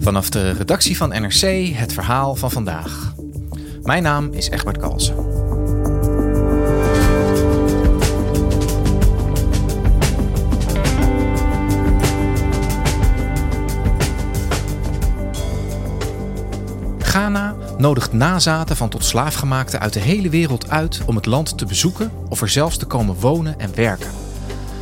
[0.00, 3.14] Vanaf de redactie van NRC het verhaal van vandaag.
[3.82, 5.14] Mijn naam is Egbert Kalsen.
[16.98, 21.66] Ghana nodigt nazaten van tot slaafgemaakten uit de hele wereld uit om het land te
[21.66, 24.10] bezoeken of er zelfs te komen wonen en werken.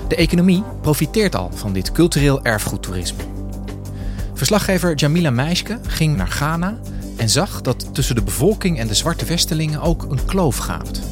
[0.09, 3.31] De economie profiteert al van dit cultureel erfgoedtoerisme.
[4.43, 6.79] Verslaggever Jamila Meiske ging naar Ghana
[7.16, 11.12] en zag dat tussen de bevolking en de zwarte vestelingen ook een kloof gaat.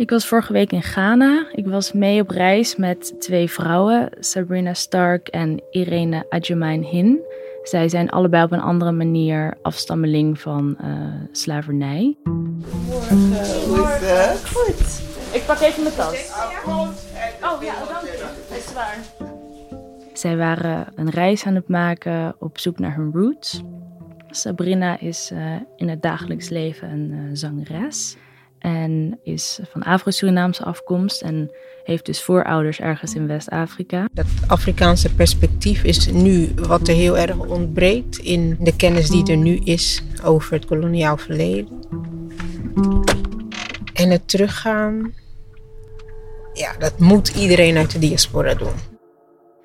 [0.00, 1.46] Ik was vorige week in Ghana.
[1.52, 7.18] Ik was mee op reis met twee vrouwen, Sabrina Stark en Irene Adjumine Hin.
[7.62, 10.88] Zij zijn allebei op een andere manier afstammeling van uh,
[11.32, 12.16] slavernij.
[12.24, 13.68] Goedemorgen.
[13.68, 14.48] Hoe is het?
[14.48, 15.02] Goed.
[15.34, 16.30] Ik pak even mijn tas.
[17.42, 18.28] Oh ja, dank je.
[18.56, 18.98] Is waar.
[20.12, 23.62] Zij waren een reis aan het maken op zoek naar hun roots.
[24.30, 28.16] Sabrina is uh, in het dagelijks leven een uh, zangeres.
[28.60, 31.50] En is van Afro-Surinaamse afkomst en
[31.84, 34.08] heeft dus voorouders ergens in West-Afrika.
[34.12, 39.36] Dat Afrikaanse perspectief is nu wat er heel erg ontbreekt in de kennis die er
[39.36, 41.68] nu is over het koloniaal verleden.
[43.94, 45.12] En het teruggaan,
[46.52, 48.74] ja, dat moet iedereen uit de diaspora doen.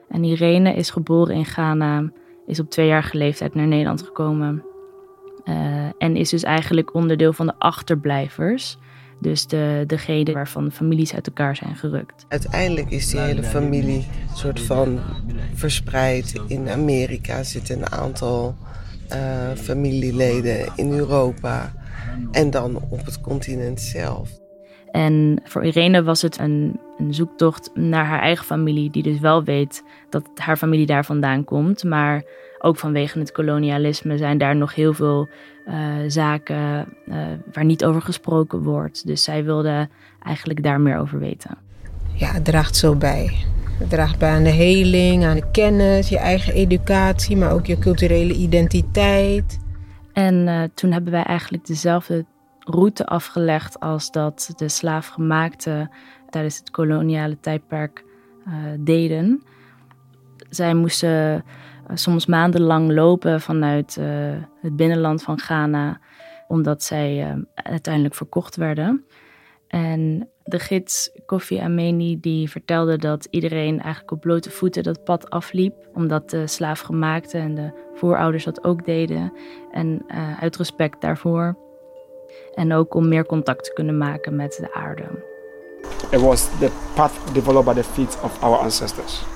[0.10, 2.12] En Irene is geboren in Ghana,
[2.46, 4.64] is op tweejarige leeftijd naar Nederland gekomen.
[5.46, 5.56] Uh,
[5.98, 8.78] en is dus eigenlijk onderdeel van de achterblijvers.
[9.20, 12.26] Dus de, degene waarvan families uit elkaar zijn gerukt.
[12.28, 15.00] Uiteindelijk is die hele familie soort van
[15.54, 16.42] verspreid.
[16.48, 18.56] In Amerika zitten een aantal
[19.14, 21.74] uh, familieleden in Europa.
[22.32, 24.30] En dan op het continent zelf.
[24.92, 29.44] En voor Irene was het een, een, zoektocht naar haar eigen familie, die dus wel
[29.44, 31.84] weet dat haar familie daar vandaan komt.
[31.84, 32.24] Maar
[32.60, 35.30] ook vanwege het kolonialisme zijn daar nog heel veel
[35.68, 35.76] uh,
[36.08, 37.18] zaken uh,
[37.54, 39.08] waar niet over gesproken wordt.
[39.08, 39.90] Dus zij wilde
[40.24, 41.58] eigenlijk daar meer over weten.
[42.14, 43.46] Ja, het draagt zo bij.
[43.80, 47.78] Het draagt bij aan de heling, aan de kennis, je eigen educatie, maar ook je
[47.78, 49.60] culturele identiteit.
[50.14, 52.26] En uh, toen hebben wij eigenlijk dezelfde
[52.60, 55.92] route afgelegd als dat de slaafgemaakten
[56.30, 58.04] tijdens het koloniale tijdperk
[58.80, 59.44] deden.
[60.50, 61.42] Zij moesten eh,
[61.94, 64.06] soms maandenlang lopen vanuit uh,
[64.62, 66.00] het binnenland van Ghana,
[66.48, 69.06] omdat zij uh, uiteindelijk verkocht werden.
[69.68, 75.30] En de gids Kofi Ameni die vertelde dat iedereen eigenlijk op blote voeten dat pad
[75.30, 79.34] afliep, omdat de slaafgemaakten en de voorouders dat ook deden.
[79.72, 81.58] En uh, uit respect daarvoor.
[82.54, 85.04] En ook om meer contact te kunnen maken met de aarde.
[86.12, 89.35] It was the path developed by the feet of our ancestors.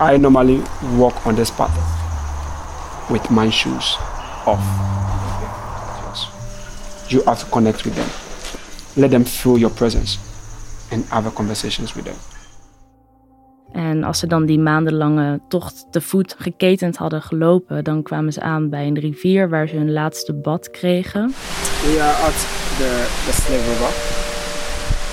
[0.00, 0.62] I normally
[0.96, 1.76] walk on this path
[3.10, 3.98] with my shoes
[4.46, 4.60] off.
[7.08, 8.08] You have to connect with them.
[8.96, 10.18] Let them feel your presence
[10.90, 12.14] and have conversations with them.
[13.72, 18.40] En als ze dan die maandenlange tocht te voet geketend hadden gelopen, dan kwamen ze
[18.40, 21.26] aan bij een rivier waar ze hun laatste bad kregen.
[21.82, 22.34] We are at
[22.78, 23.92] the, the Slave River,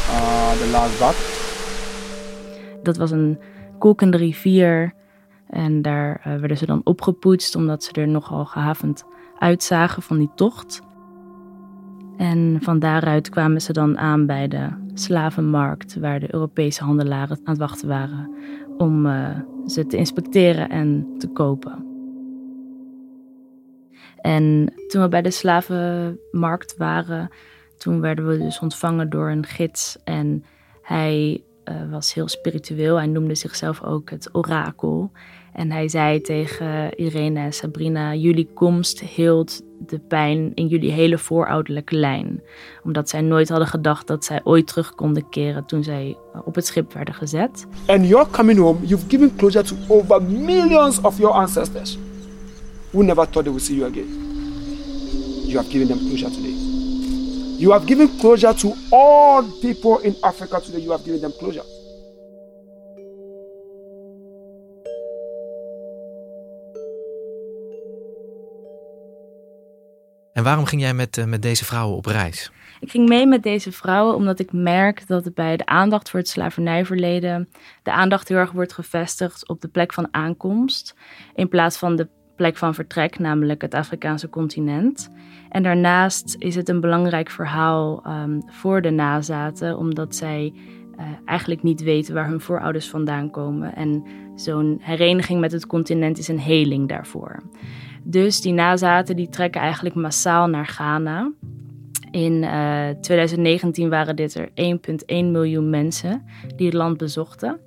[0.09, 1.15] uh, the last bad.
[2.83, 3.39] Dat was een
[3.77, 4.93] kokende rivier.
[5.47, 9.05] En daar uh, werden ze dan opgepoetst omdat ze er nogal gehavend
[9.37, 10.81] uitzagen van die tocht.
[12.17, 17.53] En van daaruit kwamen ze dan aan bij de slavenmarkt, waar de Europese handelaren aan
[17.53, 18.31] het wachten waren
[18.77, 21.85] om uh, ze te inspecteren en te kopen.
[24.17, 27.29] En toen we bij de slavenmarkt waren,
[27.77, 30.43] toen werden we dus ontvangen door een gids en
[30.81, 31.43] hij
[31.89, 32.95] was heel spiritueel.
[32.95, 35.11] Hij noemde zichzelf ook het orakel.
[35.53, 41.17] En hij zei tegen Irene en Sabrina: Jullie komst hield de pijn in jullie hele
[41.17, 42.41] voorouderlijke lijn.
[42.83, 46.65] Omdat zij nooit hadden gedacht dat zij ooit terug konden keren toen zij op het
[46.65, 47.65] schip werden gezet.
[47.87, 51.97] And your coming home, you've given closure to over millions of your ancestors
[52.91, 54.25] who never thought they would see you again.
[55.43, 56.76] You have given them closure today.
[57.57, 60.81] You have given closure to all people in Africa today.
[60.81, 61.65] You have given them closure.
[70.33, 72.51] En waarom ging jij met, uh, met deze vrouwen op reis?
[72.79, 76.29] Ik ging mee met deze vrouwen omdat ik merk dat bij de aandacht voor het
[76.29, 77.49] slavernijverleden
[77.83, 80.95] de aandacht heel erg wordt gevestigd op de plek van aankomst
[81.35, 82.07] in plaats van de
[82.37, 85.09] plek van vertrek, namelijk het Afrikaanse continent.
[85.49, 90.53] En daarnaast is het een belangrijk verhaal um, voor de nazaten, omdat zij
[90.99, 93.75] uh, eigenlijk niet weten waar hun voorouders vandaan komen.
[93.75, 94.03] En
[94.35, 97.43] zo'n hereniging met het continent is een heling daarvoor.
[98.03, 101.31] Dus die nazaten die trekken eigenlijk massaal naar Ghana.
[102.11, 104.55] In uh, eh, 2019 waren dit er 1,1
[105.07, 106.25] miljoen mensen
[106.55, 107.59] die het land bezochten.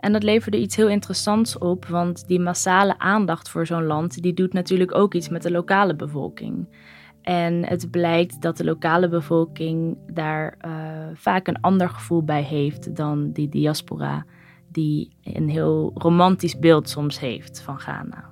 [0.00, 4.34] En dat leverde iets heel interessants op, want die massale aandacht voor zo'n land, die
[4.34, 6.68] doet natuurlijk ook iets met de lokale bevolking.
[7.22, 10.72] En het blijkt dat de lokale bevolking daar uh,
[11.14, 14.24] vaak een ander gevoel bij heeft dan die diaspora,
[14.68, 18.28] die een heel romantisch beeld soms heeft van Ghana.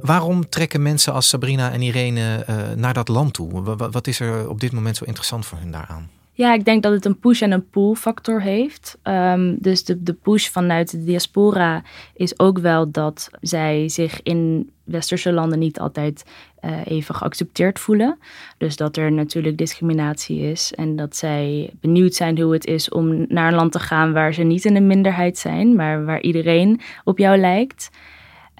[0.00, 3.76] Waarom trekken mensen als Sabrina en Irene uh, naar dat land toe?
[3.76, 6.10] Wat is er op dit moment zo interessant voor hen daaraan?
[6.36, 8.98] Ja, ik denk dat het een push- en een pull-factor heeft.
[9.02, 11.82] Um, dus de, de push vanuit de diaspora
[12.14, 16.24] is ook wel dat zij zich in westerse landen niet altijd
[16.64, 18.18] uh, even geaccepteerd voelen.
[18.58, 23.24] Dus dat er natuurlijk discriminatie is en dat zij benieuwd zijn hoe het is om
[23.28, 26.80] naar een land te gaan waar ze niet in een minderheid zijn, maar waar iedereen
[27.04, 27.90] op jou lijkt.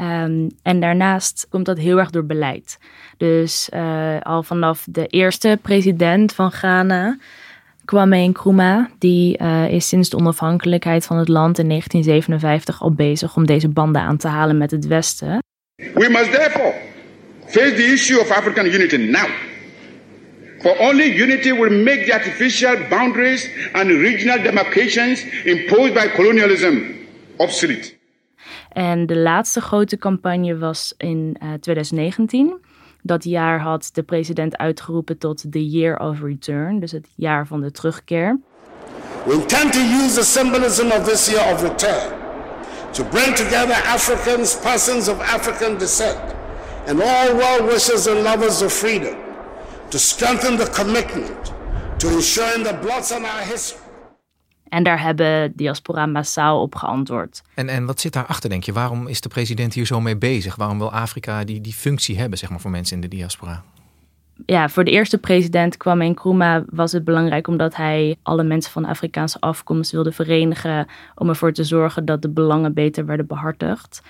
[0.01, 2.79] Um, en daarnaast komt dat heel erg door beleid.
[3.17, 7.19] Dus uh, al vanaf de eerste president van Ghana,
[7.87, 13.37] Kwame Nkrumah, die uh, is sinds de onafhankelijkheid van het land in 1957 al bezig
[13.37, 15.39] om deze banden aan te halen met het Westen.
[15.77, 16.75] We must therefore
[17.47, 19.29] face the issue of African unity now.
[20.59, 26.75] For only unity will make the artificial boundaries and regional demarcations imposed by colonialism
[27.37, 27.95] obsolete.
[28.73, 32.61] En de laatste grote campagne was in uh, 2019.
[33.07, 37.61] Dat jaar had de president uitgeroepen tot the year of return, dus het jaar van
[37.61, 38.41] de terugkeer.
[39.25, 42.13] We intend to use the symbolism of this year of return
[42.91, 46.35] to bring together Africans, persons of African descent,
[46.87, 49.15] and all well wishers and lovers of freedom,
[49.89, 51.53] to strengthen the commitment
[51.99, 53.86] to ensuring the blots on our history
[54.69, 57.43] en daar hebben diaspora massaal op geantwoord.
[57.55, 58.73] En, en wat zit daarachter, denk je?
[58.73, 60.57] Waarom is de president hier zo mee bezig?
[60.57, 63.63] Waarom wil Afrika die, die functie hebben, zeg maar, voor mensen in de diaspora?
[64.47, 68.85] Ja, voor de eerste president Kwame Nkrumah was het belangrijk omdat hij alle mensen van
[68.85, 74.03] Afrikaanse afkomst wilde verenigen om ervoor te zorgen dat de belangen beter werden behartigd.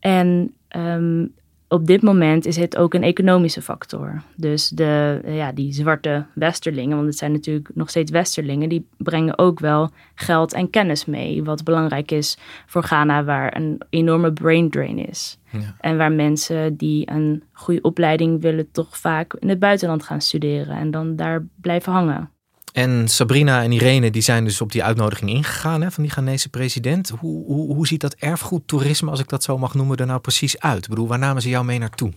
[0.00, 1.34] En um,
[1.74, 4.22] op dit moment is het ook een economische factor.
[4.36, 9.38] Dus de, ja, die zwarte westerlingen, want het zijn natuurlijk nog steeds westerlingen, die brengen
[9.38, 11.44] ook wel geld en kennis mee.
[11.44, 15.38] Wat belangrijk is voor Ghana, waar een enorme brain drain is.
[15.50, 15.74] Ja.
[15.80, 20.76] En waar mensen die een goede opleiding willen, toch vaak in het buitenland gaan studeren
[20.76, 22.30] en dan daar blijven hangen.
[22.74, 26.48] En Sabrina en Irene die zijn dus op die uitnodiging ingegaan hè, van die Ghanese
[26.48, 27.08] president.
[27.08, 30.60] Hoe, hoe, hoe ziet dat erfgoedtoerisme, als ik dat zo mag noemen, er nou precies
[30.60, 30.82] uit?
[30.82, 32.12] Ik bedoel, waar namen ze jou mee naartoe?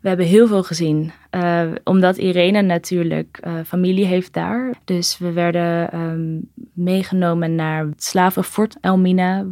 [0.00, 4.74] We hebben heel veel gezien, uh, omdat Irene natuurlijk uh, familie heeft daar.
[4.84, 9.46] Dus we werden um, meegenomen naar het slavenfort Elmina.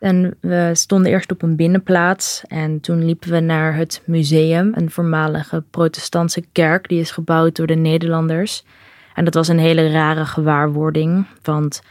[0.00, 4.90] En we stonden eerst op een binnenplaats en toen liepen we naar het museum, een
[4.90, 8.64] voormalige protestantse kerk die is gebouwd door de Nederlanders.
[9.14, 11.82] En dat was een hele rare gewaarwording, want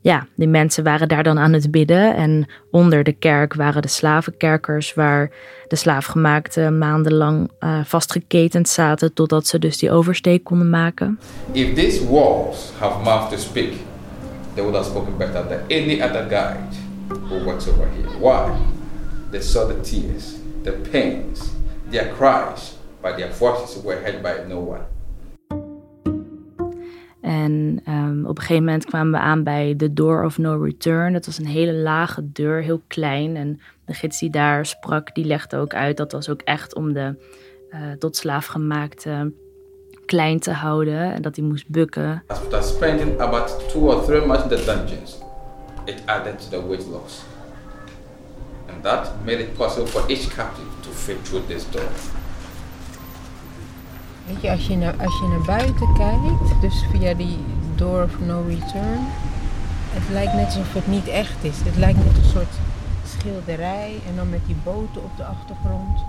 [0.00, 2.16] ja, die mensen waren daar dan aan het bidden.
[2.16, 5.30] En onder de kerk waren de slavenkerkers, waar
[5.68, 11.18] de slaafgemaakten maandenlang uh, vastgeketend zaten totdat ze dus die oversteek konden maken.
[11.52, 13.72] If these walls have mouth to speak,
[14.54, 16.82] they would have spoken better than any other guide
[17.44, 18.08] works over here.
[18.18, 18.56] Why?
[19.30, 21.50] They saw the tears, the pains,
[21.90, 24.93] their cries, but their voices were heard by no one.
[27.24, 31.12] En um, op een gegeven moment kwamen we aan bij de Door of No Return.
[31.12, 33.36] Dat was een hele lage deur, heel klein.
[33.36, 36.92] En de gids die daar sprak, die legde ook uit dat was ook echt om
[36.92, 37.14] de
[37.70, 39.32] uh, tot slaaf gemaakte
[40.06, 42.22] klein te houden en dat hij moest bukken.
[42.26, 45.18] After spending about two or three months in the dungeons,
[45.84, 47.22] it added to the weight loss.
[48.74, 51.90] And that made it possible for each captive to fit through this door.
[54.26, 57.36] Weet je, als je, naar, als je naar buiten kijkt, dus via die
[57.74, 59.00] door of no return,
[59.92, 61.60] het lijkt net alsof het niet echt is.
[61.60, 62.58] Het lijkt net een soort
[63.04, 66.04] schilderij en dan met die boten op de achtergrond.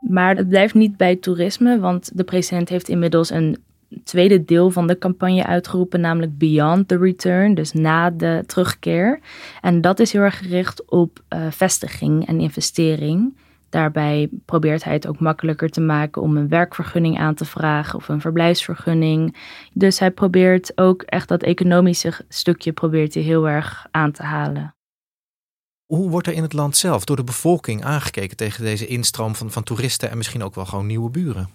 [0.00, 3.58] Maar het blijft niet bij toerisme, want de president heeft inmiddels een
[4.04, 9.20] tweede deel van de campagne uitgeroepen, namelijk Beyond the Return, dus na de terugkeer.
[9.60, 13.36] En dat is heel erg gericht op uh, vestiging en investering.
[13.70, 18.08] Daarbij probeert hij het ook makkelijker te maken om een werkvergunning aan te vragen of
[18.08, 19.36] een verblijfsvergunning.
[19.72, 24.74] Dus hij probeert ook echt dat economische stukje probeert hij heel erg aan te halen.
[25.86, 29.50] Hoe wordt er in het land zelf door de bevolking aangekeken tegen deze instroom van,
[29.50, 31.48] van toeristen en misschien ook wel gewoon nieuwe buren?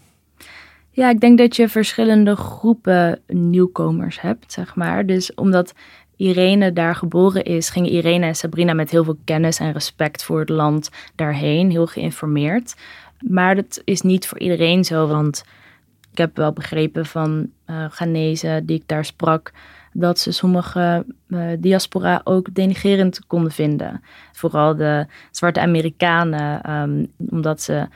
[0.95, 5.05] Ja, ik denk dat je verschillende groepen nieuwkomers hebt, zeg maar.
[5.05, 5.73] Dus omdat
[6.15, 10.39] Irene daar geboren is, gingen Irene en Sabrina met heel veel kennis en respect voor
[10.39, 12.75] het land daarheen, heel geïnformeerd.
[13.19, 15.43] Maar dat is niet voor iedereen zo, want
[16.11, 19.51] ik heb wel begrepen van uh, Ghanese die ik daar sprak,
[19.93, 24.03] dat ze sommige uh, diaspora ook denigerend konden vinden.
[24.31, 27.87] Vooral de zwarte Amerikanen, um, omdat ze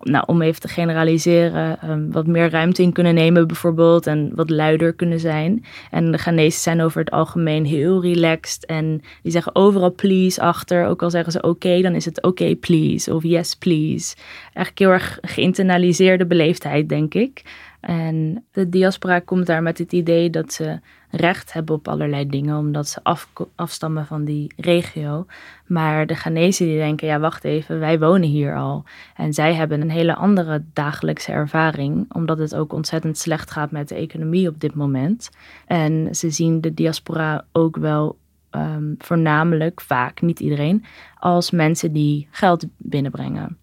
[0.00, 4.50] nou, om even te generaliseren, um, wat meer ruimte in kunnen nemen bijvoorbeeld en wat
[4.50, 5.64] luider kunnen zijn.
[5.90, 10.86] En de Ghanese zijn over het algemeen heel relaxed en die zeggen overal please achter.
[10.86, 14.16] Ook al zeggen ze oké, dan is het oké please of yes please.
[14.44, 17.42] Eigenlijk heel erg geïnternaliseerde beleefdheid, denk ik.
[17.80, 20.80] En de diaspora komt daar met het idee dat ze
[21.10, 25.26] recht hebben op allerlei dingen, omdat ze af, afstammen van die regio.
[25.66, 28.84] Maar de Ghanese die denken, ja wacht even, wij wonen hier al.
[29.16, 33.88] En zij hebben een hele andere dagelijkse ervaring, omdat het ook ontzettend slecht gaat met
[33.88, 35.30] de economie op dit moment.
[35.66, 38.18] En ze zien de diaspora ook wel
[38.50, 40.84] um, voornamelijk, vaak, niet iedereen,
[41.18, 43.56] als mensen die geld binnenbrengen.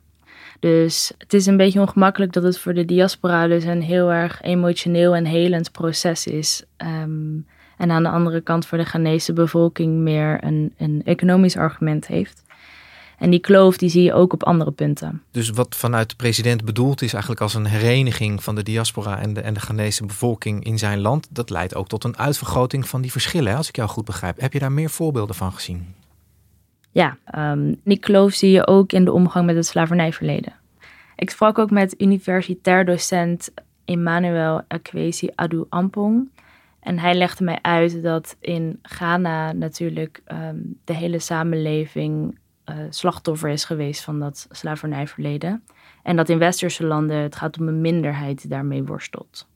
[0.60, 4.42] Dus het is een beetje ongemakkelijk dat het voor de diaspora dus een heel erg
[4.42, 6.64] emotioneel en helend proces is.
[6.78, 7.46] Um,
[7.78, 12.44] en aan de andere kant voor de Ghanese bevolking meer een, een economisch argument heeft.
[13.18, 15.22] En die kloof die zie je ook op andere punten.
[15.32, 19.34] Dus wat vanuit de president bedoeld is eigenlijk als een hereniging van de diaspora en
[19.34, 23.02] de, en de Ghanese bevolking in zijn land, dat leidt ook tot een uitvergroting van
[23.02, 24.40] die verschillen, als ik jou goed begrijp.
[24.40, 25.96] Heb je daar meer voorbeelden van gezien?
[26.96, 30.54] Ja, um, die kloof zie je ook in de omgang met het slavernijverleden.
[31.16, 33.50] Ik sprak ook met universitair docent
[33.86, 36.32] Emmanuel Akwesi Adu Ampong.
[36.80, 42.38] En hij legde mij uit dat in Ghana natuurlijk um, de hele samenleving
[42.70, 45.64] uh, slachtoffer is geweest van dat slavernijverleden.
[46.04, 49.48] En dat in westerse landen het gaat om een minderheid die daarmee worstelt.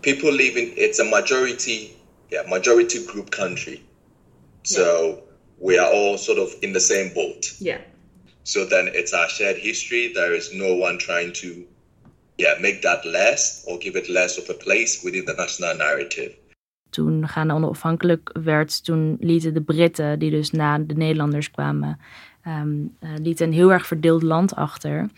[0.00, 1.88] People live in it's a majority,
[2.26, 3.82] yeah, majority group country.
[4.62, 5.32] So yeah.
[5.58, 7.54] We are all sort of in the same boat.
[7.58, 7.80] Yeah.
[8.42, 10.12] So then it's our shared history.
[10.12, 11.66] There is no one trying to
[12.36, 16.32] yeah, make that less or give it less of a place within the national narrative.
[16.90, 21.98] Toen Ghana onafhankelijk werd, toen lieten de Britten, die dus na de Nederlanders kwamen,
[22.46, 25.10] um, uh, lieten een heel erg verdeeld land achter.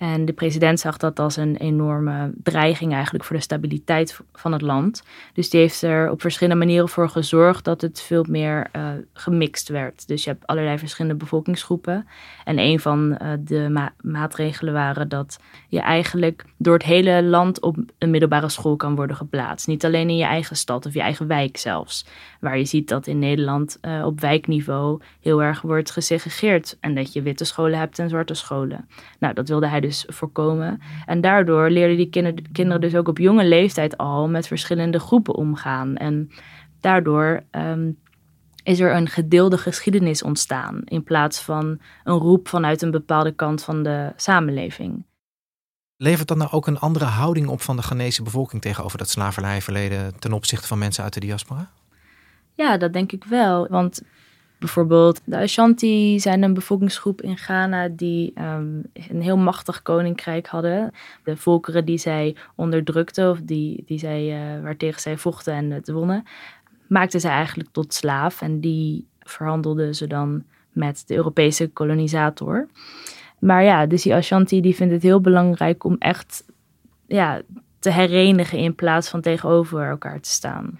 [0.00, 4.62] En de president zag dat als een enorme dreiging eigenlijk voor de stabiliteit van het
[4.62, 5.02] land.
[5.32, 9.68] Dus die heeft er op verschillende manieren voor gezorgd dat het veel meer uh, gemixt
[9.68, 10.08] werd.
[10.08, 12.06] Dus je hebt allerlei verschillende bevolkingsgroepen.
[12.44, 15.38] En een van uh, de ma maatregelen waren dat
[15.68, 19.66] je eigenlijk door het hele land op een middelbare school kan worden geplaatst.
[19.66, 22.06] Niet alleen in je eigen stad of je eigen wijk zelfs.
[22.40, 26.76] Waar je ziet dat in Nederland uh, op wijkniveau heel erg wordt gesegregeerd.
[26.80, 28.88] En dat je witte scholen hebt en zwarte scholen.
[29.18, 30.80] Nou, dat wilde hij dus dus voorkomen.
[31.06, 32.10] En daardoor leerden die
[32.52, 35.96] kinderen dus ook op jonge leeftijd al met verschillende groepen omgaan.
[35.96, 36.30] En
[36.80, 37.98] daardoor um,
[38.62, 43.62] is er een gedeelde geschiedenis ontstaan in plaats van een roep vanuit een bepaalde kant
[43.62, 45.04] van de samenleving.
[45.96, 50.18] Levert dat nou ook een andere houding op van de Ghanese bevolking tegenover dat slavernijverleden
[50.18, 51.70] ten opzichte van mensen uit de diaspora?
[52.54, 53.68] Ja, dat denk ik wel.
[53.68, 54.02] Want
[54.60, 60.92] Bijvoorbeeld de Ashanti zijn een bevolkingsgroep in Ghana die um, een heel machtig koninkrijk hadden.
[61.24, 65.90] De volkeren die zij onderdrukten of die, die zij, uh, waartegen zij vochten en het
[65.90, 66.24] wonnen,
[66.86, 68.42] maakten zij eigenlijk tot slaaf.
[68.42, 72.68] En die verhandelden ze dan met de Europese kolonisator.
[73.38, 76.44] Maar ja, dus die Ashanti die vindt het heel belangrijk om echt
[77.06, 77.40] ja,
[77.78, 80.78] te herenigen in plaats van tegenover elkaar te staan.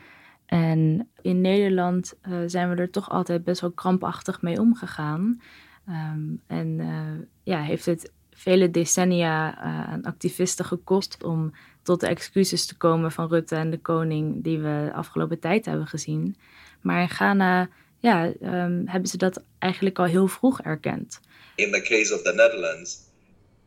[0.51, 5.43] En in Nederland uh, zijn we er toch altijd best wel krampachtig mee omgegaan.
[5.89, 11.53] Um, en uh, ja, heeft het vele decennia aan activisten gekost om
[11.83, 15.65] tot de excuses te komen van Rutte en de koning die we de afgelopen tijd
[15.65, 16.37] hebben gezien.
[16.81, 21.21] Maar in Ghana ja, um, hebben ze dat eigenlijk al heel vroeg erkend.
[21.55, 22.99] In the case of the Netherlands,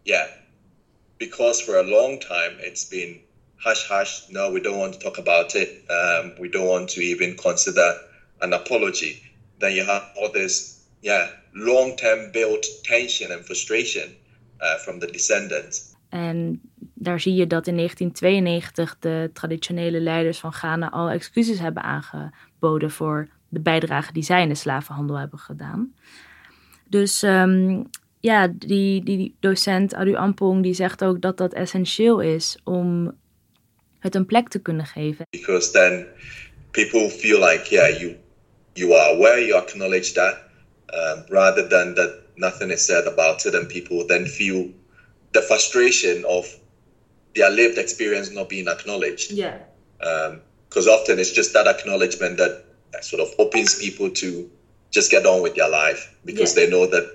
[0.02, 0.28] yeah,
[1.18, 3.22] because for a long time it's been
[3.64, 4.30] hush hush.
[4.30, 5.70] No, we don't want to talk about it.
[5.90, 7.96] Um, we don't want to even consider
[8.40, 9.22] an apology.
[9.60, 14.16] Then you have all this, yeah, long-term built tension and frustration
[14.62, 15.92] uh, from the descendants.
[16.10, 16.62] En
[16.94, 22.92] daar zie je dat in 1992 de traditionele leiders van Ghana al excuses hebben aangeboden
[22.92, 25.94] voor de bijdrage die zij in de slavenhandel hebben gedaan.
[26.88, 27.90] Dus um,
[28.20, 33.18] ja, die, die docent Adu Ampong die zegt ook dat dat essentieel is om
[34.04, 35.26] het een plek te kunnen geven.
[35.30, 36.08] Because then
[36.72, 38.16] people feel like yeah you
[38.74, 40.38] you are aware you acknowledge that
[40.94, 44.70] um, rather than that nothing is said about it and people then feel
[45.32, 46.60] the frustration of
[47.36, 49.32] their lived experience not being acknowledged.
[49.32, 49.58] Yeah.
[49.98, 52.66] Because um, often it's just that acknowledgement that
[53.02, 54.50] sort of opens people to
[54.92, 57.06] just get on with their life because they know that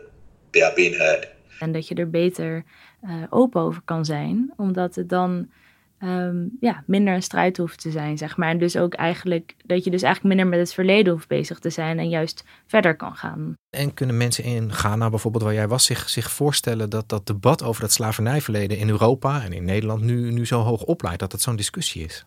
[0.53, 1.29] they are being heard.
[1.59, 2.65] En dat je er beter
[3.05, 5.51] uh, open over kan zijn, omdat het dan
[6.01, 8.49] um, ja, minder een strijd hoeft te zijn, zeg maar.
[8.49, 11.71] En dus ook eigenlijk dat je dus eigenlijk minder met het verleden hoeft bezig te
[11.71, 13.55] zijn en juist verder kan gaan.
[13.71, 17.63] En kunnen mensen in Ghana bijvoorbeeld, waar jij was, zich, zich voorstellen dat dat debat
[17.63, 21.41] over het slavernijverleden in Europa en in Nederland nu, nu zo hoog opleidt, dat het
[21.41, 22.27] zo'n discussie is?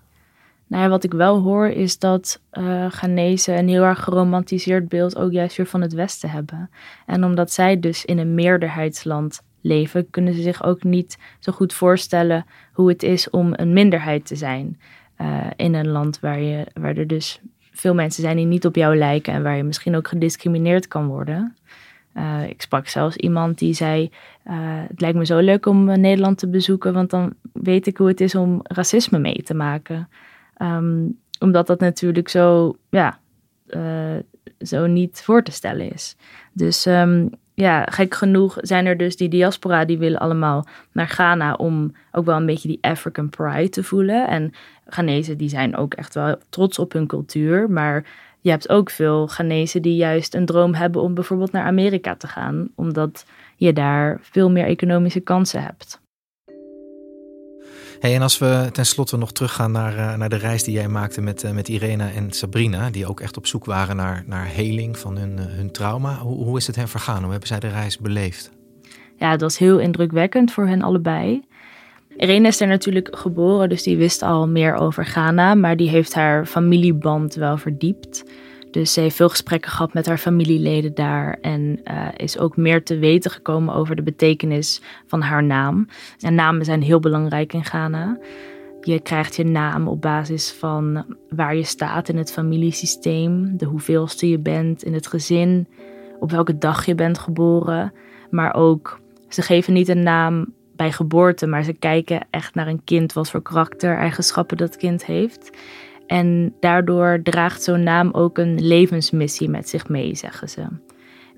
[0.68, 5.18] Nou ja, wat ik wel hoor is dat uh, Ghanese een heel erg geromantiseerd beeld
[5.18, 6.70] ook juist weer van het Westen hebben.
[7.06, 11.74] En omdat zij dus in een meerderheidsland leven, kunnen ze zich ook niet zo goed
[11.74, 14.80] voorstellen hoe het is om een minderheid te zijn.
[15.22, 17.42] Uh, in een land waar, je, waar er dus
[17.72, 21.08] veel mensen zijn die niet op jou lijken en waar je misschien ook gediscrimineerd kan
[21.08, 21.56] worden.
[22.18, 24.12] Uh, ik sprak zelfs iemand die zei:
[24.48, 24.54] uh,
[24.88, 28.22] Het lijkt me zo leuk om Nederland te bezoeken, want dan weet ik hoe het
[28.22, 30.10] is om racisme mee te maken.
[30.62, 33.20] Um, omdat dat natuurlijk zo, ja,
[34.60, 36.16] zo niet voor te stellen is.
[36.54, 41.54] Dus um, ja, gek genoeg zijn er dus die diaspora die willen allemaal naar Ghana
[41.54, 44.28] om ook wel een beetje die African pride te voelen.
[44.28, 44.54] En
[44.86, 48.06] Ghanese die zijn ook echt wel trots op hun cultuur, maar
[48.42, 52.28] je hebt ook veel Ghanese die juist een droom hebben om bijvoorbeeld naar Amerika te
[52.28, 56.01] gaan, omdat je daar veel meer economische kansen hebt.
[58.02, 61.44] En als we tenslotte nog teruggaan naar, uh, naar de reis die jij maakte met,
[61.44, 65.18] uh, met Irena en Sabrina, die ook echt op zoek waren naar, naar heling van
[65.18, 66.16] hun, uh, hun trauma.
[66.16, 67.22] Hoe, hoe is het hen vergaan?
[67.22, 68.52] Hoe hebben zij de reis beleefd?
[69.16, 71.42] Ja, dat was heel indrukwekkend voor hen allebei.
[72.18, 76.14] Irene is er natuurlijk geboren, dus die wist al meer over Ghana, maar die heeft
[76.14, 78.24] haar familieband wel verdiept.
[78.72, 82.84] Dus ze heeft veel gesprekken gehad met haar familieleden daar en uh, is ook meer
[82.84, 85.88] te weten gekomen over de betekenis van haar naam.
[86.20, 88.18] En namen zijn heel belangrijk in Ghana.
[88.82, 94.30] Je krijgt je naam op basis van waar je staat in het familiesysteem, de hoeveelste
[94.30, 95.68] je bent in het gezin,
[96.20, 97.94] op welke dag je bent geboren.
[98.30, 102.84] Maar ook, ze geven niet een naam bij geboorte, maar ze kijken echt naar een
[102.84, 105.52] kind, wat voor karaktereigenschappen dat kind heeft.
[106.12, 110.68] En daardoor draagt zo'n naam ook een levensmissie met zich mee, zeggen ze.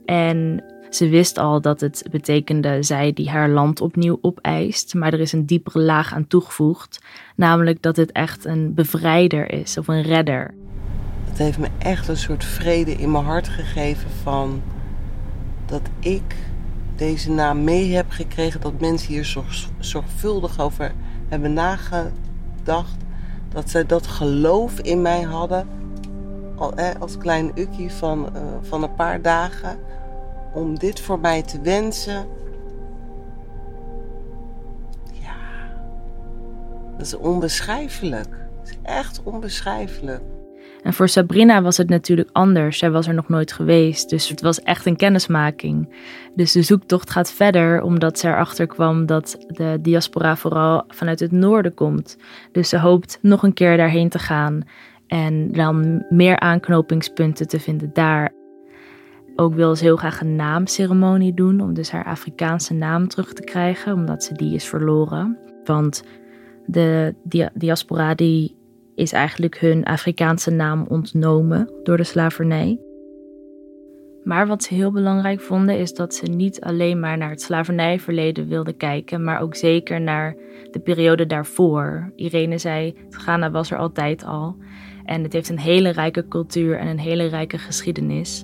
[0.06, 5.20] En ze wist al dat het betekende zij die haar land opnieuw opeist, maar er
[5.20, 7.00] is een diepere laag aan toegevoegd,
[7.36, 10.54] namelijk dat het echt een bevrijder is of een redder.
[11.26, 14.62] Het heeft me echt een soort vrede in mijn hart gegeven van
[15.66, 16.36] dat ik
[16.96, 20.92] deze naam mee heb gekregen, dat mensen hier zorg, zorgvuldig over
[21.30, 23.03] hebben nagedacht
[23.54, 25.68] dat zij dat geloof in mij hadden,
[26.56, 29.78] al, als klein ukkie van, uh, van een paar dagen,
[30.54, 32.28] om dit voor mij te wensen.
[35.12, 35.36] Ja,
[36.98, 38.30] dat is onbeschrijfelijk.
[38.30, 40.22] Dat is echt onbeschrijfelijk.
[40.84, 42.78] En voor Sabrina was het natuurlijk anders.
[42.78, 44.10] Zij was er nog nooit geweest.
[44.10, 45.96] Dus het was echt een kennismaking.
[46.36, 51.32] Dus de zoektocht gaat verder omdat ze erachter kwam dat de diaspora vooral vanuit het
[51.32, 52.18] noorden komt.
[52.52, 54.62] Dus ze hoopt nog een keer daarheen te gaan
[55.08, 58.34] en dan meer aanknopingspunten te vinden daar.
[59.36, 63.44] Ook wil ze heel graag een naamceremonie doen om dus haar Afrikaanse naam terug te
[63.44, 65.38] krijgen, omdat ze die is verloren.
[65.64, 66.04] Want
[66.66, 67.16] de
[67.54, 68.56] diaspora die
[68.96, 72.80] is eigenlijk hun Afrikaanse naam ontnomen door de slavernij.
[74.24, 78.48] Maar wat ze heel belangrijk vonden is dat ze niet alleen maar naar het slavernijverleden
[78.48, 80.36] wilden kijken, maar ook zeker naar
[80.72, 82.12] de periode daarvoor.
[82.16, 84.56] Irene zei, Ghana was er altijd al
[85.06, 88.44] en het heeft een hele rijke cultuur en een hele rijke geschiedenis.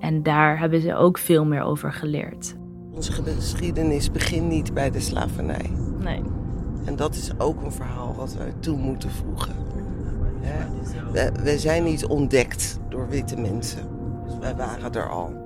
[0.00, 2.54] En daar hebben ze ook veel meer over geleerd.
[2.92, 5.70] Onze geschiedenis begint niet bij de slavernij.
[6.00, 6.22] Nee.
[6.84, 9.54] En dat is ook een verhaal wat we toe moeten voegen.
[11.12, 13.88] We, we zijn niet ontdekt door witte mensen.
[14.24, 15.44] Dus wij waren er al.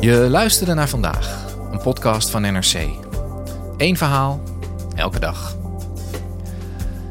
[0.00, 2.88] Je luisterde naar vandaag, een podcast van NRC.
[3.76, 4.40] Eén verhaal,
[4.94, 5.56] elke dag.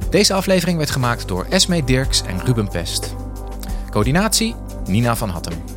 [0.09, 3.15] Deze aflevering werd gemaakt door Esme Dirks en Ruben Pest.
[3.89, 5.76] Coördinatie Nina van Hattem.